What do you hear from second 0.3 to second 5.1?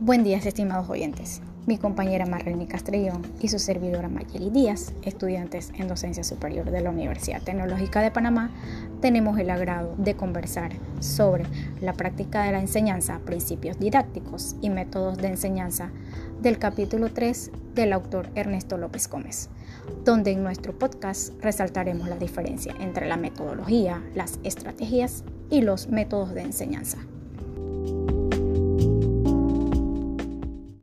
estimados oyentes. Mi compañera Marlene Castrillón y su servidora Mayeli Díaz,